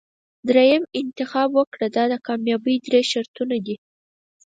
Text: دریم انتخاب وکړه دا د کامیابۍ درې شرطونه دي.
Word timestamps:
دریم 0.49 0.83
انتخاب 1.01 1.49
وکړه 1.53 1.87
دا 1.95 2.03
د 2.13 2.15
کامیابۍ 2.27 2.75
درې 2.87 3.01
شرطونه 3.11 3.55
دي. 3.65 3.75